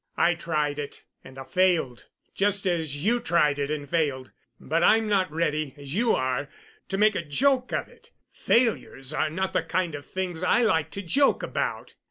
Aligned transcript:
"I 0.17 0.33
tried 0.33 0.79
it 0.79 1.03
and 1.23 1.37
I 1.37 1.43
failed, 1.43 2.05
just 2.33 2.65
as 2.65 3.03
you 3.05 3.19
tried 3.19 3.59
it 3.59 3.69
and 3.69 3.87
failed, 3.87 4.31
but 4.59 4.81
I'm 4.81 5.07
not 5.07 5.31
ready, 5.31 5.75
as 5.77 5.93
you 5.93 6.13
are, 6.15 6.49
to 6.89 6.97
make 6.97 7.13
a 7.13 7.21
joke 7.21 7.71
of 7.71 7.87
it. 7.87 8.09
Failures 8.33 9.13
are 9.13 9.29
not 9.29 9.53
the 9.53 9.61
kind 9.61 9.93
of 9.93 10.07
things 10.07 10.43
I 10.43 10.63
like 10.63 10.89
to 10.93 11.03
joke 11.03 11.43
about. 11.43 11.93